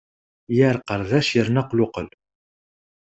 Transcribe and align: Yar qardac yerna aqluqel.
Yar 0.57 0.77
qardac 0.87 1.27
yerna 1.33 1.61
aqluqel. 1.63 2.07